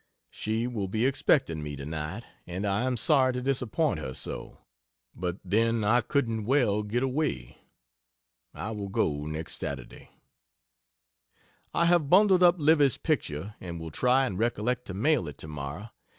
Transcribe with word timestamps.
She 0.31 0.65
will 0.65 0.87
be 0.87 1.05
expecting 1.05 1.61
me 1.61 1.75
tonight 1.75 2.23
and 2.47 2.65
I 2.65 2.85
am 2.85 2.97
sorry 2.97 3.33
to 3.33 3.41
disappoint 3.43 3.99
her 3.99 4.15
so, 4.15 4.57
but 5.13 5.37
then 5.45 5.83
I 5.83 6.01
couldn't 6.01 6.45
well 6.45 6.81
get 6.81 7.03
away. 7.03 7.59
I 8.51 8.71
will 8.71 8.89
go 8.89 9.27
next 9.27 9.59
Saturday. 9.59 10.09
I 11.71 11.85
have 11.85 12.09
bundled 12.09 12.41
up 12.41 12.55
Livy's 12.57 12.97
picture 12.97 13.53
and 13.61 13.79
will 13.79 13.91
try 13.91 14.25
and 14.25 14.39
recollect 14.39 14.85
to 14.85 14.95
mail 14.95 15.27
it 15.27 15.37
tomorrow. 15.37 15.91